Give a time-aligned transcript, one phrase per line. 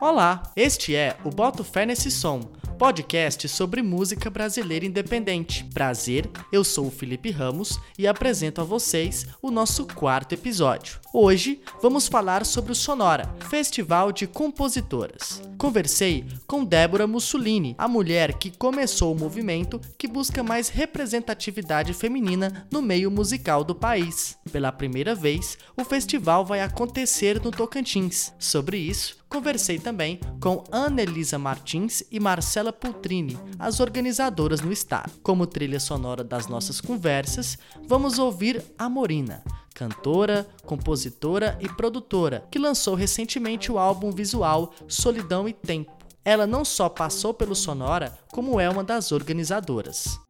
[0.00, 2.40] Olá, este é o Boto Fé Nesse Som,
[2.78, 5.64] podcast sobre música brasileira independente.
[5.74, 11.00] Prazer, eu sou o Felipe Ramos e apresento a vocês o nosso quarto episódio.
[11.12, 15.42] Hoje vamos falar sobre o Sonora, Festival de Compositoras.
[15.58, 22.68] Conversei com Débora Mussolini, a mulher que começou o movimento que busca mais representatividade feminina
[22.70, 24.38] no meio musical do país.
[24.52, 28.32] Pela primeira vez, o festival vai acontecer no Tocantins.
[28.38, 35.12] Sobre isso, conversei também com Ana Elisa Martins e Marcela Pultrini, as organizadoras no estado.
[35.22, 39.42] Como trilha sonora das nossas conversas, vamos ouvir a Morina,
[39.74, 45.96] cantora, compositora e produtora, que lançou recentemente o álbum visual Solidão e Tempo.
[46.24, 50.20] Ela não só passou pelo Sonora, como é uma das organizadoras.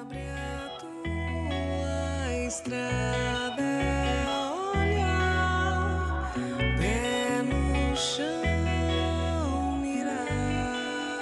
[0.00, 3.13] Abre a tua estrada.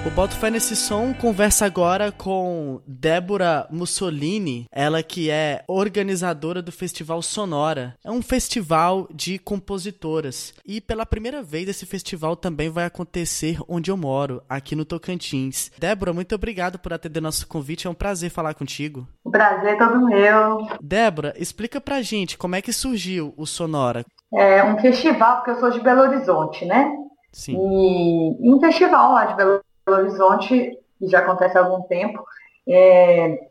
[0.04, 6.72] O Boto Fé Nesse Som conversa agora com Débora Mussolini, ela que é organizadora do
[6.72, 7.94] Festival Sonora.
[8.04, 10.54] É um festival de compositoras.
[10.66, 15.70] E pela primeira vez esse festival também vai acontecer onde eu moro, aqui no Tocantins.
[15.78, 19.06] Débora, muito obrigado por atender nosso convite, é um prazer falar contigo.
[19.24, 20.66] O prazer é todo meu.
[20.80, 24.04] Débora, explica pra gente como é que surgiu o Sonora.
[24.34, 26.90] É um festival, porque eu sou de Belo Horizonte, né?
[27.32, 27.54] Sim.
[27.54, 32.24] E um festival lá de Belo Belo Horizonte, que já acontece há algum tempo,
[32.68, 33.48] é,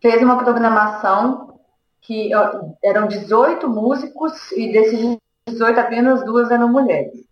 [0.00, 1.58] fez uma programação
[2.00, 2.30] que
[2.82, 7.28] eram 18 músicos e desses 18 apenas duas eram mulheres.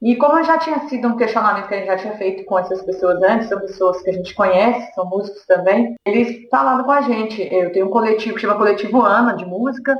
[0.00, 2.82] E como já tinha sido um questionamento que a gente já tinha feito com essas
[2.82, 7.02] pessoas antes, são pessoas que a gente conhece, são músicos também, eles falaram com a
[7.02, 7.40] gente.
[7.54, 9.96] Eu tenho um coletivo que chama Coletivo Ana, de música,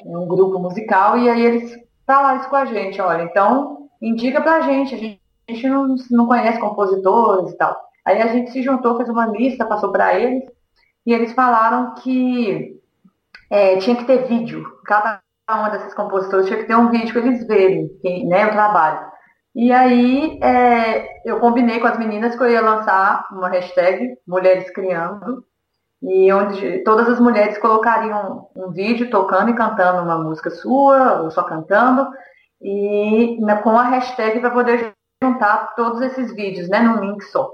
[0.00, 4.40] é um grupo musical, e aí eles falaram isso com a gente, olha, então indica
[4.40, 7.76] pra gente, a gente a gente não, não conhece compositores e tal.
[8.04, 10.44] Aí a gente se juntou, fez uma lista, passou para eles,
[11.06, 12.80] e eles falaram que
[13.50, 14.64] é, tinha que ter vídeo.
[14.84, 17.90] Cada uma desses compositores tinha que ter um vídeo para eles verem
[18.26, 19.12] né, o trabalho.
[19.54, 24.70] E aí é, eu combinei com as meninas que eu ia lançar uma hashtag Mulheres
[24.70, 25.44] Criando,
[26.02, 31.30] e onde todas as mulheres colocariam um vídeo tocando e cantando uma música sua, ou
[31.30, 32.08] só cantando,
[32.60, 37.50] e né, com a hashtag para poder juntar todos esses vídeos, né, num link só.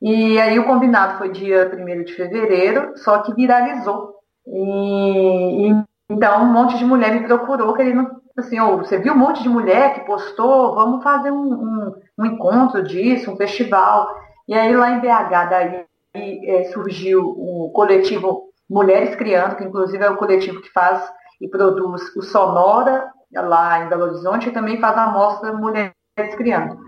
[0.00, 4.14] E aí o combinado foi dia 1 de fevereiro, só que viralizou.
[4.46, 9.18] E, e, então um monte de mulher me procurou querendo, assim, oh, você viu um
[9.18, 14.08] monte de mulher que postou, vamos fazer um, um, um encontro disso, um festival.
[14.48, 15.84] E aí lá em BH, daí
[16.14, 21.02] é, surgiu o coletivo Mulheres Criando, que inclusive é o coletivo que faz
[21.40, 25.92] e produz o Sonora lá em Belo Horizonte e também faz a mostra Mulheres
[26.36, 26.78] Criando.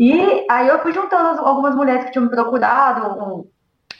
[0.00, 3.50] E aí eu fui juntando algumas mulheres que tinham me procurado, um,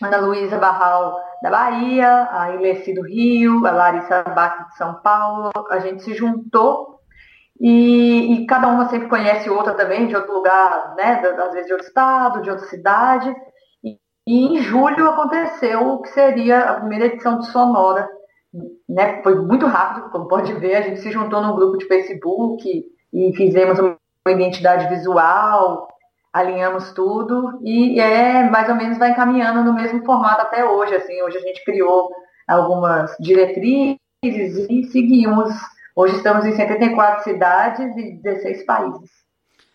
[0.02, 5.50] Ana Luísa Barral da Bahia, a Ilessi do Rio, a Larissa Bach de São Paulo,
[5.70, 7.00] a gente se juntou
[7.60, 11.72] e, e, cada uma sempre conhece outra também, de outro lugar, né, às vezes de
[11.74, 13.30] outro estado, de outra cidade.
[13.84, 18.08] E, e em julho aconteceu o que seria a primeira edição de Sonora,
[18.88, 22.66] né, foi muito rápido, como pode ver, a gente se juntou num grupo de Facebook
[23.12, 25.89] e fizemos uma identidade visual,
[26.32, 30.94] alinhamos tudo e é mais ou menos vai encaminhando no mesmo formato até hoje.
[30.94, 32.10] Assim, hoje a gente criou
[32.46, 35.52] algumas diretrizes e seguimos.
[35.94, 39.10] Hoje estamos em 74 cidades e 16 países.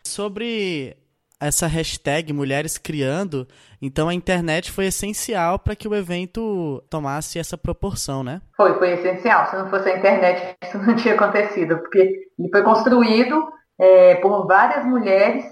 [0.03, 0.97] Sobre
[1.39, 3.45] essa hashtag Mulheres Criando,
[3.81, 8.41] então a internet foi essencial para que o evento tomasse essa proporção, né?
[8.55, 9.49] Foi, foi essencial.
[9.49, 11.99] Se não fosse a internet, isso não tinha acontecido, porque
[12.39, 15.45] ele foi construído é, por várias mulheres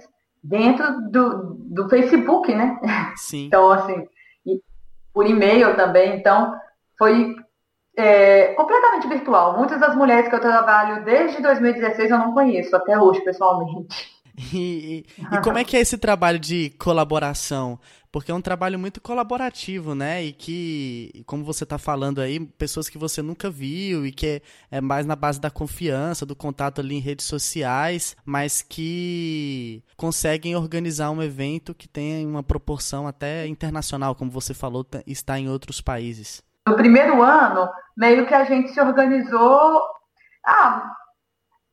[0.44, 2.80] dentro do, do Facebook, né?
[3.16, 3.46] Sim.
[3.46, 4.08] Então, assim,
[5.14, 6.18] por e-mail também.
[6.18, 6.54] Então,
[6.98, 7.36] foi
[7.96, 9.58] é, completamente virtual.
[9.58, 14.14] Muitas das mulheres que eu trabalho desde 2016 eu não conheço até hoje, pessoalmente.
[14.52, 17.80] E, e, e, como é que é esse trabalho de colaboração?
[18.14, 20.24] Porque é um trabalho muito colaborativo, né?
[20.24, 24.40] E que, como você está falando aí, pessoas que você nunca viu e que
[24.70, 30.56] é, mais na base da confiança, do contato ali em redes sociais, mas que conseguem
[30.56, 35.82] organizar um evento que tem uma proporção até internacional, como você falou, está em outros
[35.82, 36.44] países.
[36.68, 37.68] No primeiro ano,
[37.98, 39.82] meio que a gente se organizou,
[40.46, 40.94] ah,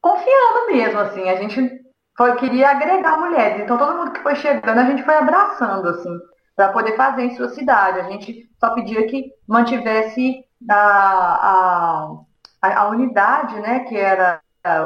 [0.00, 1.70] confiando mesmo, assim, a gente
[2.16, 3.62] foi, queria agregar mulheres.
[3.62, 6.29] Então todo mundo que foi chegando, a gente foi abraçando, assim,
[6.60, 8.00] para poder fazer em sua cidade.
[8.00, 12.20] A gente só pedia que mantivesse a, a
[12.60, 14.42] a, unidade, né, que era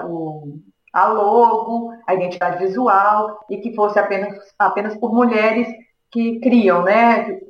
[0.06, 0.60] o,
[0.92, 5.66] a logo, a identidade visual, e que fosse apenas, apenas por mulheres
[6.12, 7.40] que criam, né,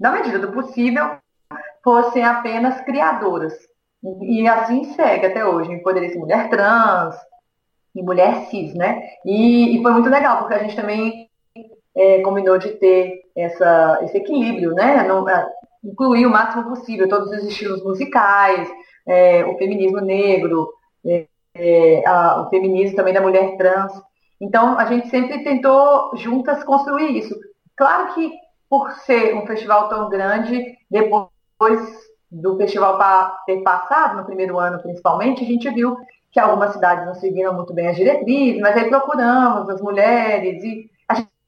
[0.00, 1.18] na medida do possível,
[1.84, 3.54] fossem apenas criadoras.
[4.22, 7.14] E assim segue até hoje, poderia ser mulher trans,
[7.94, 9.00] e mulher cis, né?
[9.24, 11.25] E, e foi muito legal, porque a gente também
[11.96, 15.02] é, combinou de ter essa, esse equilíbrio, né?
[15.04, 15.48] No, é,
[15.82, 18.68] incluir o máximo possível todos os estilos musicais,
[19.06, 20.68] é, o feminismo negro,
[21.06, 23.92] é, é, a, o feminismo também da mulher trans.
[24.40, 27.34] Então, a gente sempre tentou juntas construir isso.
[27.74, 28.32] Claro que,
[28.68, 31.30] por ser um festival tão grande, depois
[32.30, 32.98] do festival
[33.46, 35.96] ter passado, no primeiro ano principalmente, a gente viu
[36.32, 40.90] que algumas cidades não seguiram muito bem as diretrizes, mas aí procuramos as mulheres e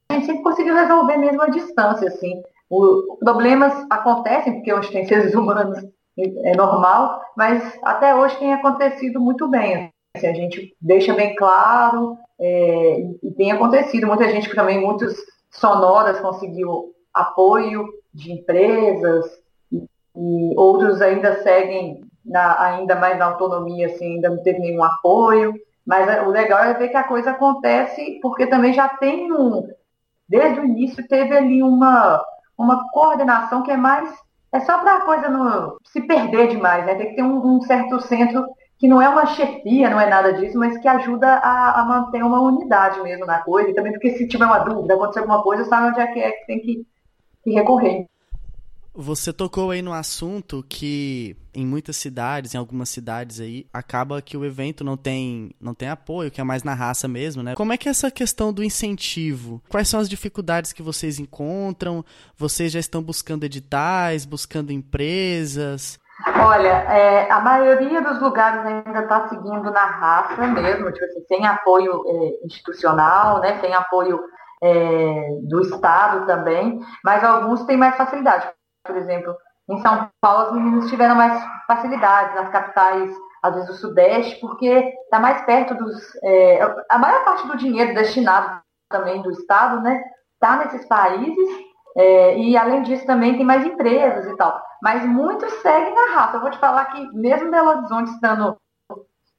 [0.09, 2.41] a gente, sempre conseguiu resolver mesmo a distância, assim.
[2.69, 5.79] O, problemas acontecem, porque hoje tem seres humanos,
[6.17, 9.91] é normal, mas até hoje tem acontecido muito bem.
[10.15, 14.07] Assim, a gente deixa bem claro é, e tem acontecido.
[14.07, 15.15] Muita gente também, muitos
[15.51, 19.25] sonoras conseguiu apoio de empresas
[19.71, 19.83] e,
[20.15, 25.53] e outros ainda seguem na, ainda mais na autonomia, assim, ainda não teve nenhum apoio.
[25.85, 29.67] Mas é, o legal é ver que a coisa acontece porque também já tem um.
[30.29, 32.23] Desde o início teve ali uma,
[32.55, 34.07] uma coordenação que é mais.
[34.51, 36.95] É só para a coisa não se perder demais, né?
[36.95, 38.45] Tem que ter um, um, certo centro
[38.77, 42.23] que não é uma chefia, não é nada disso, mas que ajuda a, a, manter
[42.23, 43.69] uma unidade mesmo na coisa.
[43.69, 46.31] E também porque se tiver uma dúvida, acontecer alguma coisa, sabe onde é que, é
[46.31, 46.85] que tem que,
[47.43, 48.05] que recorrer.
[48.93, 54.35] Você tocou aí no assunto que em muitas cidades, em algumas cidades aí, acaba que
[54.35, 57.55] o evento não tem, não tem apoio, que é mais na raça mesmo, né?
[57.55, 59.61] Como é que é essa questão do incentivo?
[59.69, 62.03] Quais são as dificuldades que vocês encontram?
[62.37, 65.99] Vocês já estão buscando editais, buscando empresas?
[66.27, 71.45] Olha, é, a maioria dos lugares ainda está seguindo na raça mesmo, tipo assim, sem
[71.45, 73.59] apoio é, institucional, né?
[73.61, 74.19] Sem apoio
[74.61, 78.47] é, do Estado também, mas alguns têm mais facilidade
[78.83, 79.35] por exemplo,
[79.69, 83.11] em São Paulo as meninas tiveram mais facilidades, nas capitais,
[83.43, 84.67] às vezes do Sudeste, porque
[85.03, 86.15] está mais perto dos.
[86.23, 90.01] É, a maior parte do dinheiro destinado também do Estado, né,
[90.33, 91.69] está nesses países.
[91.97, 94.61] É, e além disso também tem mais empresas e tal.
[94.81, 96.37] Mas muitos seguem na raça.
[96.37, 98.57] Eu vou te falar que mesmo Belo Horizonte estando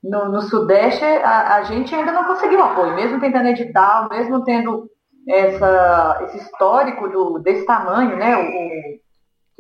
[0.03, 4.89] no, no Sudeste, a, a, gente ainda não conseguiu apoio, mesmo tentando editar, mesmo tendo
[5.29, 8.37] essa, esse histórico do, desse tamanho, né?
[8.37, 9.00] O,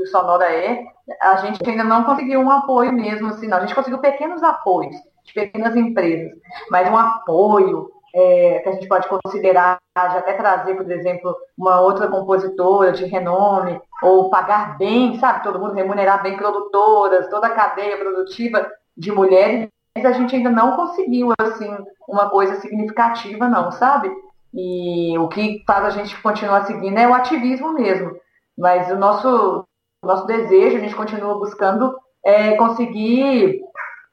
[0.00, 0.82] que o Sonora é,
[1.20, 3.58] a gente ainda não conseguiu um apoio mesmo, assim, não.
[3.58, 6.32] A gente conseguiu pequenos apoios de pequenas empresas,
[6.70, 11.80] mas um apoio é, que a gente pode considerar de até trazer, por exemplo, uma
[11.80, 17.54] outra compositora de renome, ou pagar bem, sabe, todo mundo remunerar bem produtoras, toda a
[17.54, 21.76] cadeia produtiva de mulheres, a gente ainda não conseguiu, assim,
[22.08, 24.10] uma coisa significativa, não, sabe?
[24.54, 28.12] E o que faz a gente continuar seguindo é o ativismo mesmo.
[28.56, 29.64] Mas o nosso,
[30.02, 31.94] nosso desejo, a gente continua buscando
[32.24, 33.60] é, conseguir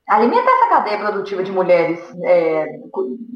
[0.08, 2.66] alimentar essa cadeia produtiva de mulheres é,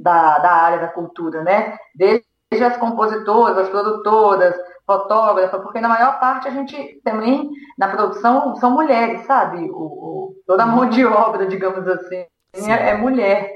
[0.02, 1.78] da, da área da cultura, né?
[1.96, 2.26] Desde
[2.64, 4.56] as compositoras, as produtoras,
[4.86, 9.70] fotógrafas, porque na maior parte a gente também, na produção, são mulheres, sabe?
[9.70, 12.26] O, o toda a mão de obra, digamos assim,
[12.68, 13.50] é, é, mulher.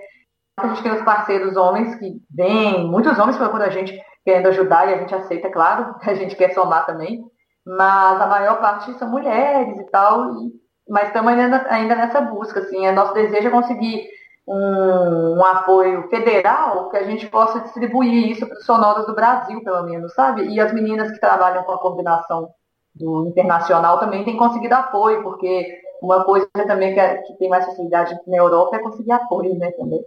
[0.57, 4.87] A gente tem os parceiros homens que vêm, muitos homens procuram a gente querendo ajudar
[4.89, 7.23] e a gente aceita, claro, a gente quer somar também
[7.65, 10.53] mas a maior parte são mulheres e tal, e,
[10.87, 14.07] mas estamos ainda, ainda nessa busca, assim, é nosso desejo é conseguir
[14.47, 19.63] um, um, apoio federal que a gente possa distribuir isso para os sonoros do Brasil,
[19.63, 20.47] pelo menos, sabe?
[20.47, 22.49] E as meninas que trabalham com a coordenação
[22.93, 27.65] do internacional também têm conseguido apoio, porque uma coisa também que, é, que tem mais
[27.65, 30.05] facilidade na Europa é conseguir apoio, né, também.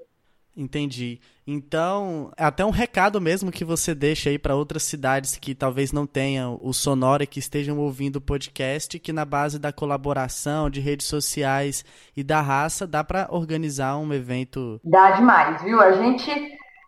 [0.56, 1.20] Entendi.
[1.50, 5.92] Então, é até um recado mesmo que você deixa aí para outras cidades que talvez
[5.92, 10.68] não tenham o Sonora e que estejam ouvindo o podcast, que na base da colaboração,
[10.68, 14.78] de redes sociais e da raça, dá para organizar um evento.
[14.84, 15.80] Dá demais, viu?
[15.80, 16.30] A gente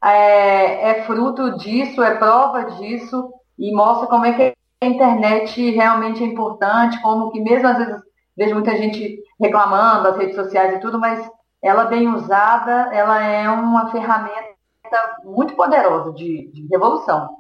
[0.04, 6.22] é, é fruto disso, é prova disso e mostra como é que a internet realmente
[6.22, 8.02] é importante, como que mesmo às vezes
[8.36, 11.26] vejo muita gente reclamando das redes sociais e tudo, mas
[11.62, 14.49] ela bem usada, ela é uma ferramenta
[15.24, 17.38] muito poderosa de, de revolução.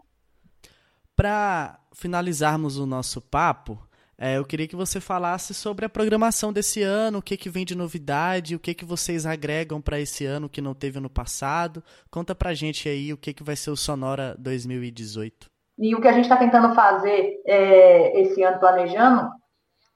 [1.16, 3.78] Para finalizarmos o nosso papo,
[4.22, 7.64] é, eu queria que você falasse sobre a programação desse ano, o que, que vem
[7.64, 11.82] de novidade, o que, que vocês agregam para esse ano que não teve no passado.
[12.10, 15.46] Conta pra gente aí o que, que vai ser o Sonora 2018.
[15.78, 19.30] E o que a gente está tentando fazer é, esse ano, planejando,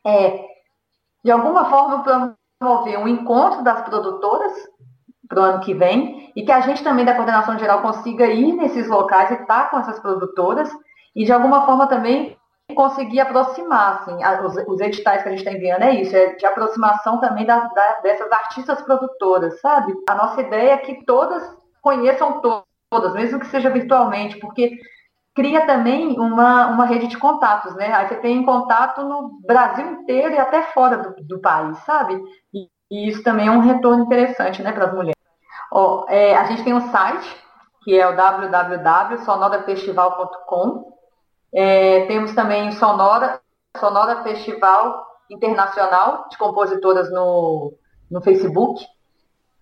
[0.07, 0.43] é,
[1.23, 4.53] de alguma forma, promover um encontro das produtoras
[5.35, 8.53] para o ano que vem e que a gente também da coordenação geral consiga ir
[8.53, 10.71] nesses locais e estar com essas produtoras
[11.14, 12.37] e de alguma forma também
[12.75, 16.47] conseguir aproximar, assim, os, os editais que a gente está enviando é isso, é de
[16.47, 19.93] aproximação também da, da, dessas artistas produtoras, sabe?
[20.09, 21.43] A nossa ideia é que todas
[21.83, 22.41] conheçam
[22.91, 24.79] todas, mesmo que seja virtualmente, porque
[25.35, 27.93] cria também uma, uma rede de contatos, né?
[27.93, 32.19] Aí você tem contato no Brasil inteiro e até fora do, do país, sabe?
[32.53, 35.13] E, e, isso também é um retorno interessante, né, para as mulheres.
[36.09, 37.28] É, a gente tem um site,
[37.83, 40.95] que é o www.sonorafestival.com,
[41.52, 43.40] é, temos também Sonora,
[43.78, 47.75] Sonora Festival Internacional de Compositoras no,
[48.11, 48.85] no Facebook.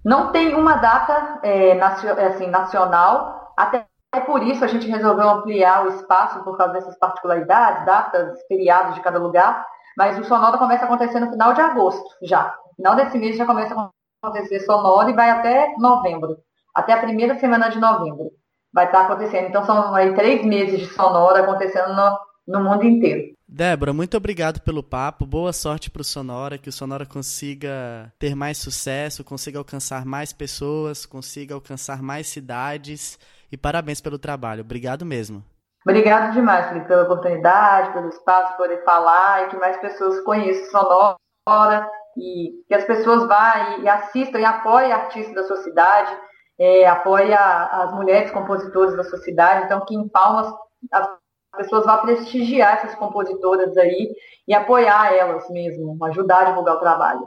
[0.04, 3.87] Não tem uma data é, assim, nacional, até
[4.26, 9.00] por isso a gente resolveu ampliar o espaço por causa dessas particularidades, datas, feriados de
[9.00, 9.66] cada lugar,
[9.97, 12.54] mas o Sonora começa a acontecer no final de agosto já.
[12.69, 13.90] No final desse mês já começa a
[14.23, 16.38] acontecer Sonora e vai até novembro,
[16.73, 18.31] até a primeira semana de novembro
[18.73, 19.49] vai estar acontecendo.
[19.49, 23.35] Então são aí três meses de Sonora acontecendo no, no mundo inteiro.
[23.47, 25.26] Débora, muito obrigado pelo papo.
[25.26, 30.33] Boa sorte para o Sonora, que o Sonora consiga ter mais sucesso, consiga alcançar mais
[30.33, 33.19] pessoas, consiga alcançar mais cidades.
[33.50, 34.62] E parabéns pelo trabalho.
[34.62, 35.45] Obrigado mesmo.
[35.85, 41.91] Obrigado demais, Felipe, pela oportunidade, pelo espaço, poder falar e que mais pessoas conheçam Sonora
[42.16, 46.16] e que as pessoas vá e assistam e apoiem artistas da sua cidade
[46.59, 50.52] é, apoia as mulheres compositoras da sociedade, então que em Palmas
[50.92, 51.09] as
[51.57, 54.14] pessoas vão prestigiar essas compositoras aí
[54.47, 57.26] e apoiar elas mesmo, ajudar a divulgar o trabalho.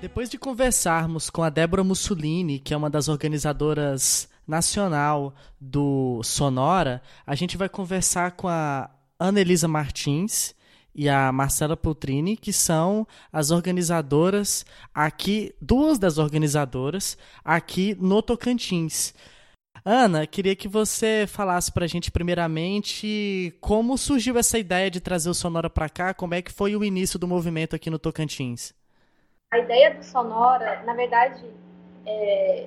[0.00, 7.02] Depois de conversarmos com a Débora Mussolini, que é uma das organizadoras nacional do Sonora,
[7.26, 8.88] a gente vai conversar com a
[9.18, 10.54] Ana Elisa Martins
[10.94, 14.64] e a Marcela Poltrini, que são as organizadoras
[14.94, 19.12] aqui, duas das organizadoras aqui no Tocantins.
[19.84, 25.28] Ana, queria que você falasse para a gente primeiramente como surgiu essa ideia de trazer
[25.28, 28.77] o Sonora para cá, como é que foi o início do movimento aqui no Tocantins.
[29.50, 31.42] A ideia do Sonora, na verdade,
[32.04, 32.66] é...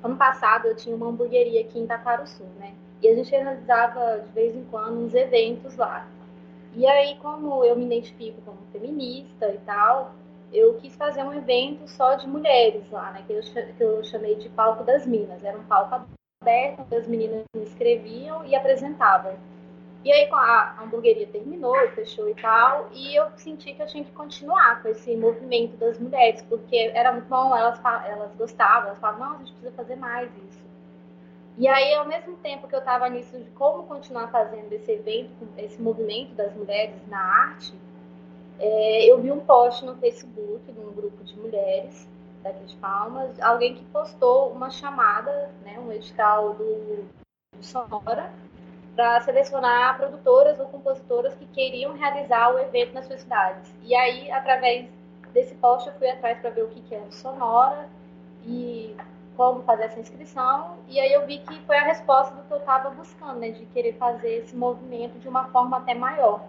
[0.00, 1.88] ano passado eu tinha uma hamburgueria aqui em
[2.26, 2.72] Sul, né?
[3.02, 6.06] E a gente realizava de vez em quando uns eventos lá.
[6.76, 10.12] E aí, como eu me identifico como feminista e tal,
[10.52, 13.24] eu quis fazer um evento só de mulheres lá, né?
[13.26, 15.42] Que eu, que eu chamei de Palco das Minas.
[15.42, 16.06] Era um palco
[16.40, 19.36] aberto, as meninas me inscreviam e apresentavam.
[20.04, 24.12] E aí a hamburgueria terminou, fechou e tal, e eu senti que eu tinha que
[24.12, 29.26] continuar com esse movimento das mulheres, porque era muito bom, elas, elas gostavam, elas falavam,
[29.26, 30.68] não, a gente precisa fazer mais isso.
[31.58, 35.48] E aí, ao mesmo tempo que eu estava nisso de como continuar fazendo esse evento,
[35.56, 37.74] esse movimento das mulheres na arte,
[38.60, 42.08] é, eu vi um post no Facebook de um grupo de mulheres
[42.44, 47.08] daqui de Palmas, alguém que postou uma chamada, né, um edital do,
[47.56, 48.32] do Sonora,
[48.98, 53.72] para selecionar produtoras ou compositoras que queriam realizar o evento nas suas cidades.
[53.84, 54.88] E aí, através
[55.32, 57.88] desse post, eu fui atrás para ver o que, que era Sonora
[58.44, 58.96] e
[59.36, 60.78] como fazer essa inscrição.
[60.88, 63.66] E aí eu vi que foi a resposta do que eu estava buscando, né, de
[63.66, 66.42] querer fazer esse movimento de uma forma até maior.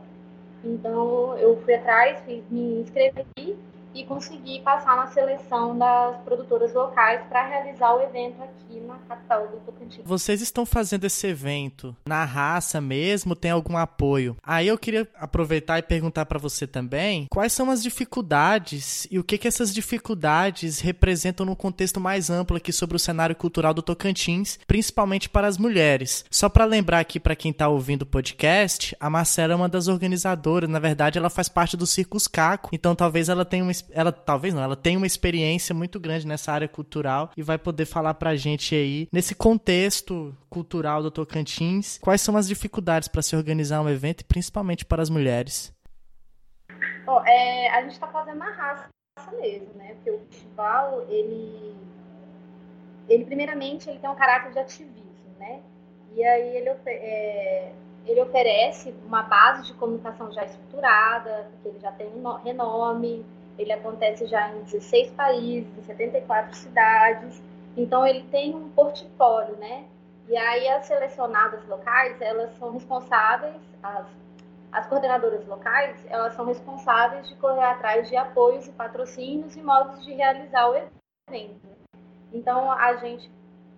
[0.63, 3.59] Então, eu fui atrás, me inscrevi
[3.93, 9.47] e conseguir passar na seleção das produtoras locais para realizar o evento aqui na capital
[9.47, 10.05] do Tocantins.
[10.05, 13.35] Vocês estão fazendo esse evento na raça mesmo?
[13.35, 14.37] Tem algum apoio?
[14.43, 19.23] Aí eu queria aproveitar e perguntar para você também quais são as dificuldades e o
[19.23, 23.81] que, que essas dificuldades representam no contexto mais amplo aqui sobre o cenário cultural do
[23.81, 26.25] Tocantins, principalmente para as mulheres.
[26.29, 29.87] Só para lembrar aqui para quem está ouvindo o podcast, a Marcela é uma das
[29.87, 34.11] organizadoras, na verdade ela faz parte do Circus Caco, então talvez ela tenha uma ela
[34.11, 38.13] talvez não, ela tem uma experiência muito grande nessa área cultural e vai poder falar
[38.13, 43.81] pra gente aí, nesse contexto cultural do Tocantins, quais são as dificuldades para se organizar
[43.81, 45.73] um evento, principalmente para as mulheres.
[47.05, 48.89] Bom, é, a gente está fazendo na raça
[49.31, 49.95] mesmo, né?
[49.95, 51.75] Porque o festival, ele,
[53.07, 55.61] ele primeiramente, ele tem um caráter de ativismo, né?
[56.15, 57.71] E aí ele, é,
[58.05, 63.25] ele oferece uma base de comunicação já estruturada, porque ele já tem um renome,
[63.59, 67.41] ele acontece já em 16 países, em 74 cidades,
[67.77, 69.85] então ele tem um portfólio, né?
[70.27, 74.07] E aí as selecionadas locais, elas são responsáveis, as
[74.71, 80.05] as coordenadoras locais, elas são responsáveis de correr atrás de apoios e patrocínios e modos
[80.05, 81.67] de realizar o evento.
[82.31, 83.31] Então, a gente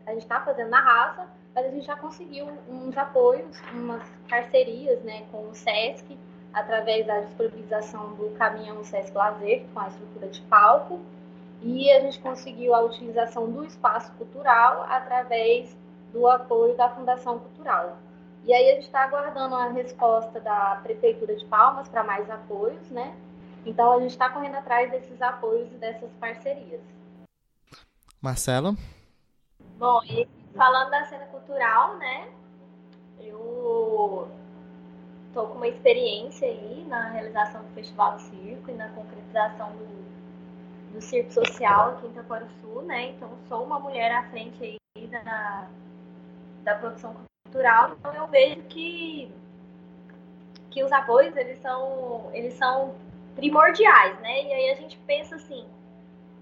[0.06, 5.02] a gente está fazendo na raça, mas a gente já conseguiu uns apoios, umas parcerias
[5.04, 6.18] né, com o SESC,
[6.54, 11.00] através da disponibilização do caminhão SESC Lazer, com a estrutura de palco,
[11.62, 15.76] e a gente conseguiu a utilização do espaço cultural através
[16.12, 17.98] do apoio da Fundação Cultural.
[18.44, 22.90] E aí a gente está aguardando a resposta da Prefeitura de Palmas para mais apoios,
[22.90, 23.16] né?
[23.66, 26.82] Então a gente está correndo atrás desses apoios e dessas parcerias.
[28.20, 28.76] Marcela?
[29.78, 32.30] Bom, e falando da cena cultural, né?
[33.20, 34.28] Eu
[35.34, 40.94] tô com uma experiência aí na realização do Festival do Circo e na concretização do,
[40.94, 43.12] do circo social aqui em Itaquaruçu, né?
[43.12, 45.68] Então sou uma mulher à frente aí da,
[46.64, 49.32] da produção cultural, então eu vejo que
[50.70, 52.96] que os apoios eles são eles são
[53.36, 54.44] primordiais, né?
[54.44, 55.66] E aí a gente pensa assim,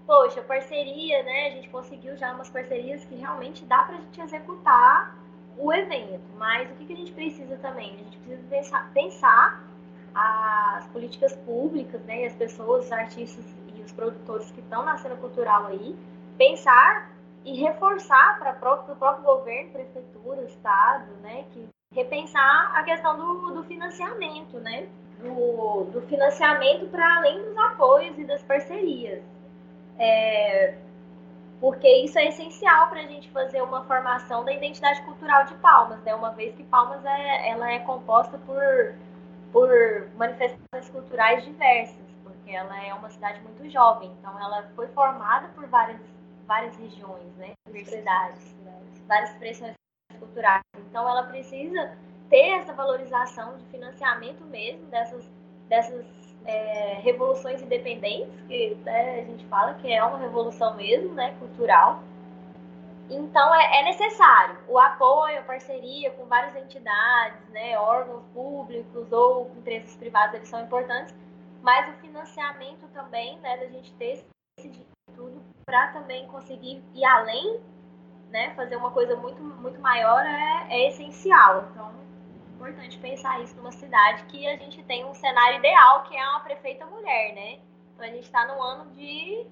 [0.06, 1.46] poxa, parceria, né?
[1.46, 5.19] A gente conseguiu já umas parcerias que realmente dá para a gente executar
[5.58, 6.22] o evento.
[6.36, 7.94] Mas o que, que a gente precisa também?
[7.94, 9.64] A gente precisa pensar, pensar
[10.14, 12.22] as políticas públicas, né?
[12.22, 15.96] E as pessoas, os artistas e os produtores que estão na cena cultural aí,
[16.36, 17.10] pensar
[17.44, 21.44] e reforçar para o próprio governo, prefeitura, estado, né?
[21.52, 24.88] Que repensar a questão do, do financiamento, né?
[25.20, 29.22] Do, do financiamento para além dos apoios e das parcerias.
[29.98, 30.74] É,
[31.60, 36.00] porque isso é essencial para a gente fazer uma formação da identidade cultural de Palmas,
[36.02, 36.14] né?
[36.14, 38.94] Uma vez que Palmas é, ela é composta por,
[39.52, 39.68] por
[40.16, 45.66] manifestações culturais diversas, porque ela é uma cidade muito jovem, então ela foi formada por
[45.66, 46.00] várias,
[46.46, 47.52] várias regiões, né?
[47.68, 48.56] Universidades,
[49.06, 49.74] várias expressões
[50.18, 50.62] culturais.
[50.78, 51.94] Então ela precisa
[52.30, 55.30] ter essa valorização de financiamento mesmo dessas,
[55.68, 56.06] dessas
[56.44, 62.02] é, revoluções independentes, que né, a gente fala que é uma revolução mesmo, né, cultural.
[63.08, 69.50] Então é, é, necessário o apoio, a parceria com várias entidades, né, órgãos públicos ou
[69.56, 71.14] empresas privadas, eles são importantes,
[71.62, 74.24] mas o financiamento também, né, da gente ter
[74.58, 77.60] esse tudo para também conseguir ir além,
[78.30, 81.68] né, fazer uma coisa muito, muito maior é, é essencial.
[81.72, 81.92] Então
[82.60, 86.40] importante pensar isso numa cidade que a gente tem um cenário ideal, que é uma
[86.40, 87.58] prefeita mulher, né?
[87.94, 89.46] Então a gente está num ano de,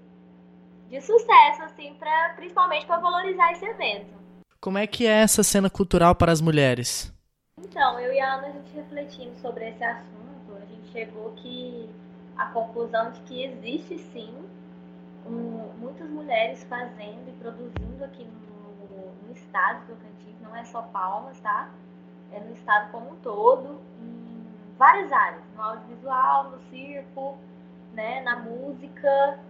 [0.91, 4.19] de sucesso, assim, pra, principalmente para valorizar esse evento.
[4.61, 7.13] Como é que é essa cena cultural para as mulheres?
[7.59, 11.89] Então, eu e a Ana, a gente refletindo sobre esse assunto, a gente chegou que
[12.37, 14.35] a conclusão de que existe sim
[15.27, 20.83] um, muitas mulheres fazendo e produzindo aqui no, no estado do Tocantins, não é só
[20.83, 21.71] Palmas, tá?
[22.33, 27.39] É, no estado como um todo, em várias áreas, no audiovisual, no circo,
[27.93, 29.41] né, na música,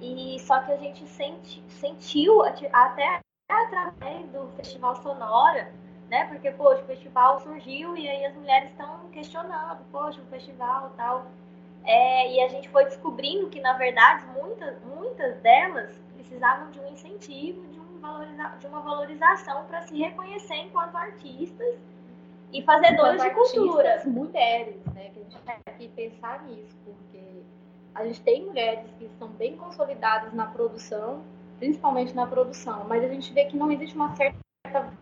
[0.00, 2.42] e só que a gente senti, sentiu
[2.72, 5.72] até através do Festival Sonora,
[6.08, 10.92] né, porque, poxa, o festival surgiu e aí as mulheres estão questionando, poxa, o festival
[10.96, 11.26] tal,
[11.84, 16.88] é, e a gente foi descobrindo que, na verdade, muitas, muitas delas precisavam de um
[16.88, 21.74] incentivo, de, um valoriza de uma valorização para se reconhecer enquanto artistas
[22.54, 24.02] e fazedoras de cultura.
[24.06, 25.10] mulheres, né?
[25.12, 27.42] Que a gente tem que pensar nisso, porque
[27.92, 31.22] a gente tem mulheres que estão bem consolidadas na produção,
[31.58, 34.38] principalmente na produção, mas a gente vê que não existe uma certa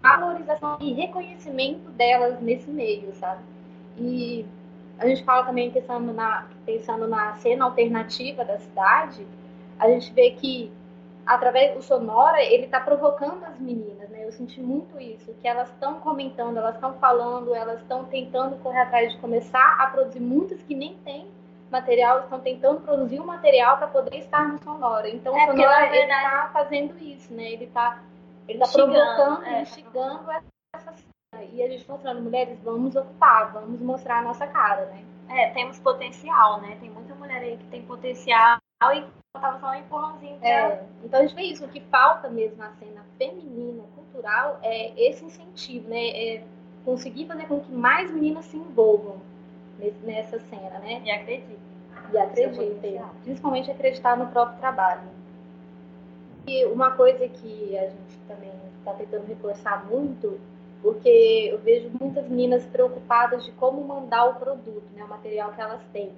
[0.00, 3.42] valorização e reconhecimento delas nesse meio, sabe?
[3.98, 4.46] E
[4.98, 9.26] a gente fala também pensando na, pensando na cena alternativa da cidade,
[9.78, 10.72] a gente vê que
[11.26, 13.91] através do sonora ele está provocando as meninas?
[14.32, 18.80] Eu senti muito isso, que elas estão comentando, elas estão falando, elas estão tentando correr
[18.80, 21.30] atrás de começar a produzir muitas que nem têm
[21.70, 25.08] material, estão tentando produzir um material para poder estar no sonora.
[25.10, 27.52] Então é, o sonora ele está fazendo isso, né?
[27.52, 28.02] Ele está
[28.48, 30.30] ele tá provocando, é, instigando
[30.74, 30.94] essa
[31.52, 35.04] e a gente mostrando mulheres, vamos ocupar, vamos mostrar a nossa cara, né?
[35.28, 36.76] É, temos potencial, né?
[36.80, 38.58] Tem muita mulher aí que tem potencial
[38.94, 42.58] e faltava só um empurrãozinho é, Então a gente vê isso, o que falta mesmo
[42.58, 43.84] na cena feminina,
[44.22, 46.08] cultural, é esse incentivo, né?
[46.08, 46.44] É
[46.84, 49.20] conseguir fazer com que mais meninas se envolvam
[50.04, 51.02] nessa cena, né?
[51.04, 51.58] E acreditem.
[52.12, 53.00] E acreditem.
[53.24, 55.02] Principalmente acreditar no próprio trabalho.
[56.46, 60.40] E uma coisa que a gente também está tentando reforçar muito,
[60.80, 65.04] porque eu vejo muitas meninas preocupadas de como mandar o produto, né?
[65.04, 66.12] O material que elas têm.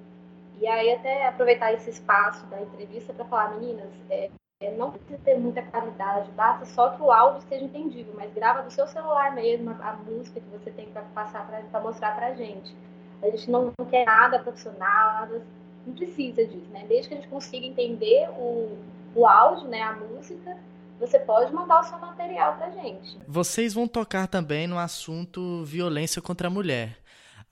[0.59, 4.31] E aí até aproveitar esse espaço da entrevista para falar, meninas, é, é,
[4.71, 8.71] não precisa ter muita qualidade, basta só que o áudio esteja entendível, mas grava do
[8.71, 12.75] seu celular mesmo a, a música que você tem para passar para mostrar para gente.
[13.21, 14.79] A gente não, não quer nada profissional,
[15.13, 15.45] nada,
[15.85, 16.85] não precisa disso, né?
[16.87, 18.77] Desde que a gente consiga entender o,
[19.15, 20.57] o áudio, né, a música,
[20.99, 23.17] você pode mandar o seu material pra gente.
[23.27, 26.97] Vocês vão tocar também no assunto violência contra a mulher.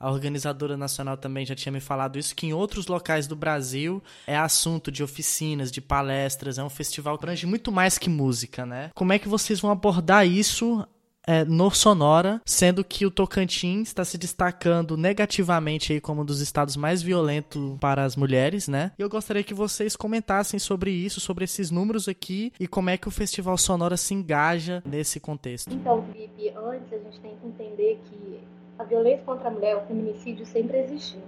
[0.04, 4.02] A organizadora nacional também já tinha me falado isso, que em outros locais do Brasil
[4.26, 8.66] é assunto de oficinas, de palestras, é um festival que abrange muito mais que música,
[8.66, 8.90] né?
[8.94, 10.86] Como é que vocês vão abordar isso
[11.26, 16.42] é, no Sonora, sendo que o Tocantins está se destacando negativamente aí como um dos
[16.42, 18.92] estados mais violentos para as mulheres, né?
[18.98, 22.98] E eu gostaria que vocês comentassem sobre isso, sobre esses números aqui e como é
[22.98, 25.72] que o Festival Sonora se engaja nesse contexto.
[25.72, 28.44] Então, Felipe, antes a gente tem que entender que
[28.78, 31.22] a violência contra a mulher, o feminicídio sempre existiu.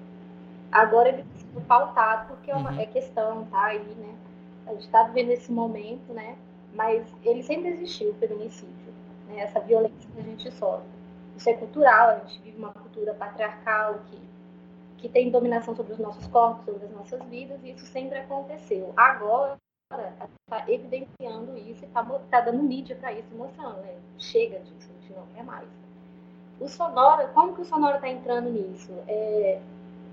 [0.71, 2.81] Agora ele está sendo pautado porque é uma uhum.
[2.81, 4.15] é questão, tá aí, né?
[4.67, 6.37] A gente está vivendo esse momento, né?
[6.75, 8.87] Mas ele sempre existiu, o feminicídio
[9.27, 10.87] né, essa violência que a gente sofre.
[11.37, 14.19] Isso é cultural, a gente vive uma cultura patriarcal que,
[14.99, 18.93] que tem dominação sobre os nossos corpos, sobre as nossas vidas, e isso sempre aconteceu.
[18.97, 19.57] Agora,
[19.93, 23.95] está evidenciando isso e está tá dando mídia para isso, mostrando, né?
[24.19, 25.69] Chega disso, a gente não quer mais.
[26.59, 28.91] O Sonora, como que o Sonora está entrando nisso?
[29.07, 29.61] É,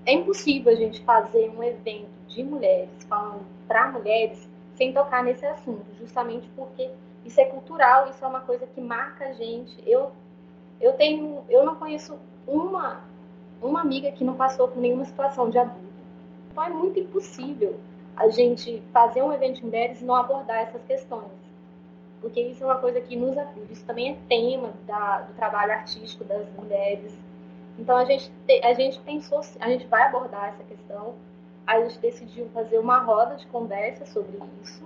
[0.06, 5.46] é impossível a gente fazer um evento de mulheres, falando para mulheres, sem tocar nesse
[5.46, 6.90] assunto, justamente porque
[7.24, 9.82] isso é cultural, isso é uma coisa que marca a gente.
[9.86, 10.12] Eu,
[10.80, 13.00] eu tenho, eu não conheço uma,
[13.62, 15.94] uma amiga que não passou por nenhuma situação de abuso.
[16.50, 17.80] Então é muito impossível
[18.16, 21.43] a gente fazer um evento de mulheres e não abordar essas questões.
[22.24, 23.72] Porque isso é uma coisa que nos ajuda.
[23.72, 27.12] Isso também é tema da, do trabalho artístico das mulheres.
[27.78, 28.30] Então a gente,
[28.62, 31.14] a gente pensou, a gente vai abordar essa questão.
[31.66, 34.84] A gente decidiu fazer uma roda de conversa sobre isso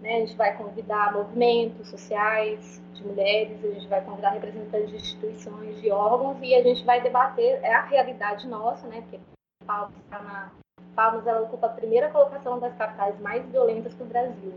[0.00, 0.16] né?
[0.16, 5.80] A gente vai convidar movimentos sociais de mulheres, a gente vai convidar representantes de instituições,
[5.80, 9.02] de órgãos e a gente vai debater é a realidade nossa, né?
[9.02, 9.20] Porque
[9.66, 10.50] Palmas está na
[10.94, 14.54] Palmas ela ocupa a primeira colocação das capitais mais violentas do Brasil.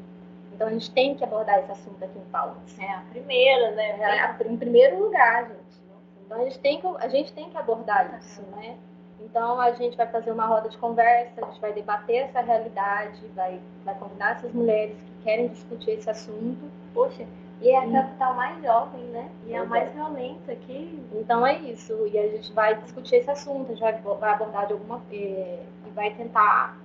[0.53, 2.79] Então a gente tem que abordar esse assunto aqui em Palmas.
[2.79, 3.99] É a primeira, né?
[3.99, 5.83] É a, em primeiro lugar, gente.
[6.25, 8.77] Então a gente tem que, a gente tem que abordar isso, né?
[9.19, 13.25] Então a gente vai fazer uma roda de conversa, a gente vai debater essa realidade,
[13.35, 16.69] vai, vai convidar essas mulheres que querem discutir esse assunto.
[16.93, 17.25] Poxa,
[17.61, 19.29] e é a capital mais jovem, né?
[19.47, 21.01] E é a mais violenta aqui.
[21.13, 22.07] Então é isso.
[22.07, 25.01] E a gente vai discutir esse assunto, a gente vai, vai abordar de alguma.
[25.09, 25.59] e
[25.95, 26.77] vai tentar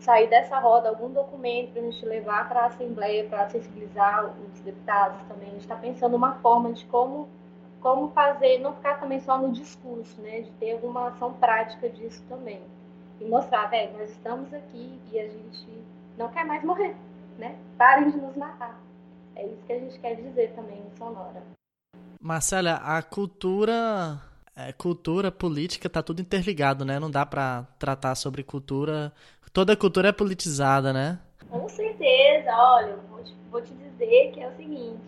[0.00, 4.60] sair dessa roda algum documento para a gente levar para a Assembleia, para sensibilizar os
[4.60, 5.48] deputados também.
[5.48, 7.28] A gente está pensando uma forma de como,
[7.80, 10.40] como fazer, não ficar também só no discurso, né?
[10.40, 12.62] De ter alguma ação prática disso também.
[13.20, 15.66] E mostrar, velho, nós estamos aqui e a gente
[16.16, 16.94] não quer mais morrer
[17.38, 17.56] né?
[17.78, 18.78] Parem de nos matar.
[19.34, 21.42] É isso que a gente quer dizer também em Sonora.
[22.20, 24.20] Marcela, a cultura,
[24.54, 26.98] é, cultura, política, tá tudo interligado, né?
[26.98, 29.12] Não dá para tratar sobre cultura.
[29.52, 31.18] Toda cultura é politizada, né?
[31.50, 32.50] Com certeza.
[32.54, 35.00] Olha, vou te, vou te dizer que é o seguinte: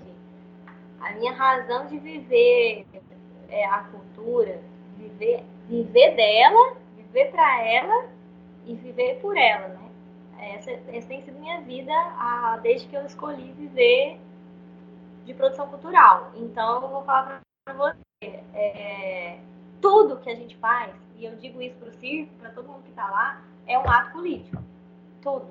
[1.00, 2.86] a minha razão de viver
[3.48, 4.60] é a cultura,
[4.96, 8.08] viver, viver dela, viver para ela
[8.66, 9.90] e viver por ela, né?
[10.38, 14.18] Essa, essa tem sido minha vida a, desde que eu escolhi viver
[15.24, 16.32] de produção cultural.
[16.34, 17.98] Então, eu vou falar para você:
[18.54, 19.38] é,
[19.80, 22.82] tudo que a gente faz, e eu digo isso para o circo, para todo mundo
[22.82, 24.62] que está lá, é um ato político.
[25.22, 25.48] Tudo.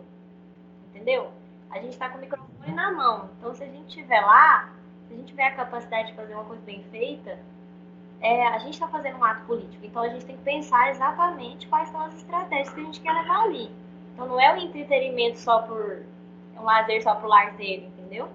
[0.90, 1.32] Entendeu?
[1.70, 3.30] A gente está com o microfone na mão.
[3.38, 4.72] Então, se a gente estiver lá,
[5.08, 7.40] se a gente tiver a capacidade de fazer uma coisa bem feita,
[8.22, 9.86] é, a gente está fazendo um ato político.
[9.86, 13.14] Então, a gente tem que pensar exatamente quais são as estratégias que a gente quer
[13.14, 13.72] levar ali.
[14.20, 16.04] Então não é um entretenimento só por.
[16.58, 18.28] um lazer só pro lazer, entendeu?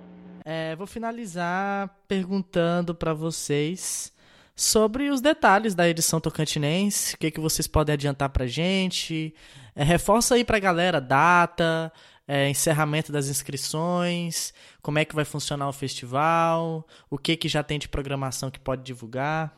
[0.43, 4.11] É, vou finalizar perguntando para vocês
[4.57, 9.35] sobre os detalhes da edição tocantinense, o que, que vocês podem adiantar pra gente.
[9.77, 11.93] É, reforça aí pra galera data,
[12.27, 17.63] é, encerramento das inscrições, como é que vai funcionar o festival, o que, que já
[17.63, 19.53] tem de programação que pode divulgar.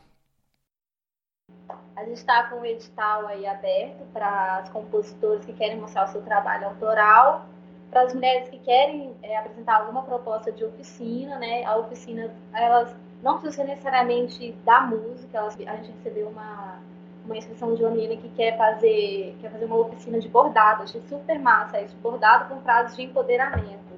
[1.95, 6.11] A gente está com o edital aí aberto para as compositores que querem mostrar o
[6.11, 7.47] seu trabalho autoral,
[7.89, 11.63] para as mulheres que querem é, apresentar alguma proposta de oficina, né?
[11.63, 16.79] A oficina, elas não precisam necessariamente da música, elas, a gente recebeu uma,
[17.27, 21.01] uma inscrição de uma menina que quer fazer, quer fazer uma oficina de bordado, achei
[21.07, 23.97] super massa isso, bordado com frases de empoderamento.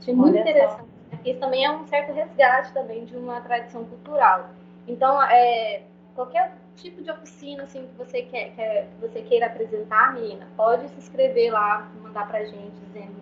[0.00, 0.88] Achei muito Olha interessante.
[1.10, 1.18] Só.
[1.24, 4.50] Isso também é um certo resgate também de uma tradição cultural.
[4.88, 5.82] Então, é,
[6.14, 10.98] qualquer tipo de oficina assim que você quer, que você queira apresentar, menina, pode se
[10.98, 13.14] inscrever lá, mandar pra gente dizendo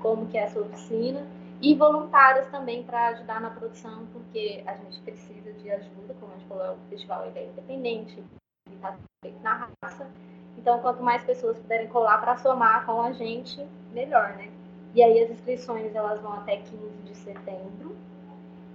[0.00, 1.26] como que é a sua oficina
[1.60, 6.36] e voluntárias também para ajudar na produção, porque a gente precisa de ajuda, como a
[6.36, 8.22] gente falou, o festival é independente,
[8.82, 10.06] está feito na raça.
[10.58, 14.50] Então, quanto mais pessoas puderem colar para somar com a gente, melhor, né?
[14.94, 17.96] E aí as inscrições elas vão até 15 de setembro.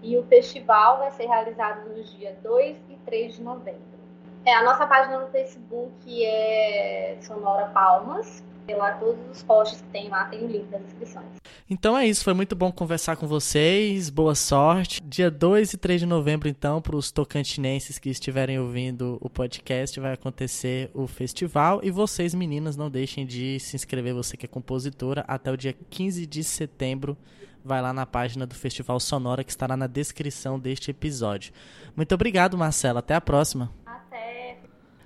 [0.01, 3.97] E o festival vai ser realizado nos dias 2 e 3 de novembro.
[4.45, 8.43] É, a nossa página no Facebook é Sonora Palmas.
[8.75, 11.25] Lá todos os posts que tem lá tem o link das inscrições.
[11.69, 14.09] Então é isso, foi muito bom conversar com vocês.
[14.09, 15.01] Boa sorte.
[15.03, 19.99] Dia 2 e 3 de novembro, então, para os tocantinenses que estiverem ouvindo o podcast,
[19.99, 21.79] vai acontecer o festival.
[21.83, 25.75] E vocês, meninas, não deixem de se inscrever, você que é compositora, até o dia
[25.89, 27.17] 15 de setembro.
[27.63, 31.51] Vai lá na página do Festival Sonora que estará na descrição deste episódio.
[31.95, 32.99] Muito obrigado, Marcela.
[32.99, 33.73] Até a próxima.
[33.85, 34.57] Até.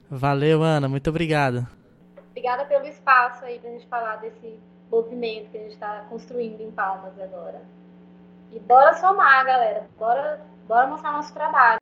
[0.10, 0.88] Valeu, Ana.
[0.88, 1.81] Muito obrigado.
[2.42, 6.72] Obrigada pelo espaço aí pra gente falar desse movimento que a gente está construindo em
[6.72, 7.62] Palmas agora.
[8.52, 9.88] E bora somar, galera.
[9.96, 11.80] Bora, bora mostrar nosso trabalho.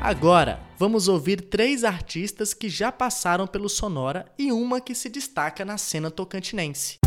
[0.00, 5.62] Agora, vamos ouvir três artistas que já passaram pelo Sonora e uma que se destaca
[5.62, 6.98] na cena tocantinense.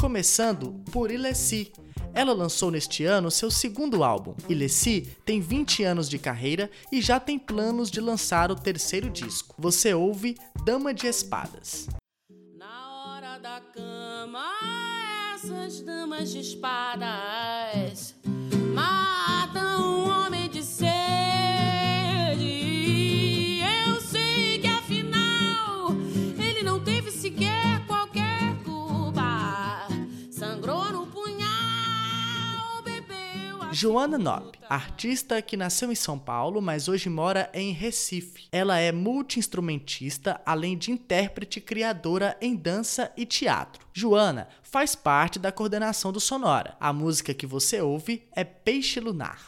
[0.00, 1.72] Começando por Ilessi.
[2.12, 4.34] Ela lançou neste ano seu segundo álbum.
[4.48, 9.54] Ilessi tem 20 anos de carreira e já tem planos de lançar o terceiro disco.
[9.56, 11.86] Você ouve Dama de Espadas.
[12.58, 14.91] Na hora da cama,
[15.42, 18.14] essas damas de espadas
[18.72, 20.41] matam um homem
[33.72, 38.48] Joana Nob, artista que nasceu em São Paulo, mas hoje mora em Recife.
[38.52, 43.86] Ela é multiinstrumentista, além de intérprete criadora em dança e teatro.
[43.94, 46.76] Joana faz parte da coordenação do Sonora.
[46.78, 49.40] A música que você ouve é Peixe Lunar.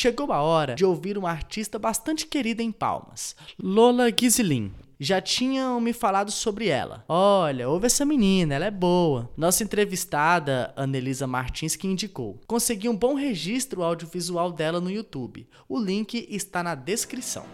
[0.00, 4.70] Chegou a hora de ouvir uma artista bastante querida em Palmas, Lola Giselin.
[5.00, 7.04] Já tinham me falado sobre ela.
[7.08, 9.28] Olha, ouve essa menina, ela é boa.
[9.36, 12.38] Nossa entrevistada, Anelisa Martins, que indicou.
[12.46, 15.48] Consegui um bom registro audiovisual dela no YouTube.
[15.68, 17.44] O link está na descrição.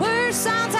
[0.00, 0.79] We're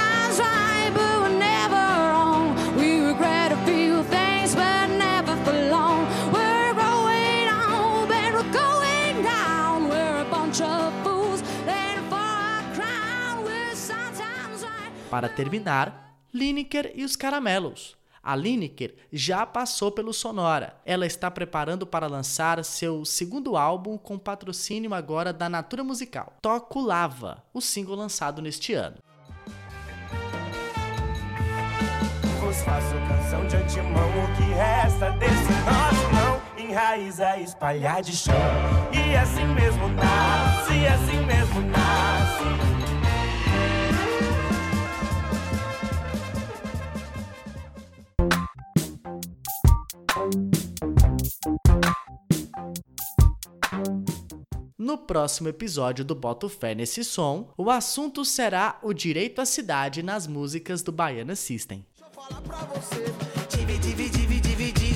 [15.10, 17.96] Para terminar, Lineker e os Caramelos.
[18.22, 20.76] A Lineker já passou pelo Sonora.
[20.86, 26.34] Ela está preparando para lançar seu segundo álbum com patrocínio agora da Natura Musical.
[26.40, 28.98] Toco Lava, o single lançado neste ano.
[32.38, 38.34] Vos faço canção de antemão O que resta desse nosso não Enraiza, espalhar de chão
[38.92, 42.79] E assim mesmo nasce, e assim mesmo nasce
[54.90, 60.02] No próximo episódio do Boto Fé nesse som, o assunto será o direito à cidade
[60.02, 61.86] nas músicas do Baiana System.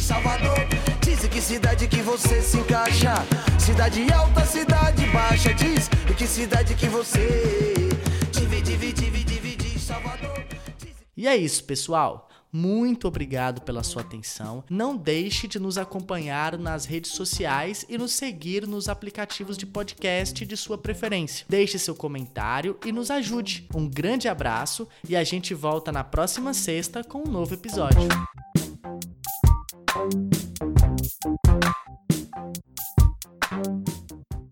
[0.01, 0.59] Salvador.
[1.01, 3.15] Diz que cidade que você se encaixa.
[3.57, 5.55] Cidade alta, cidade baixa.
[5.55, 7.89] Diz que cidade que você.
[8.33, 10.45] Divide, divide, divide, Salvador.
[10.77, 10.91] Diz...
[11.17, 12.29] E é isso, pessoal.
[12.57, 14.63] Muito obrigado pela sua atenção.
[14.71, 20.47] Não deixe de nos acompanhar nas redes sociais e nos seguir nos aplicativos de podcast
[20.47, 21.45] de sua preferência.
[21.49, 23.67] Deixe seu comentário e nos ajude.
[23.75, 28.09] Um grande abraço e a gente volta na próxima sexta com um novo episódio.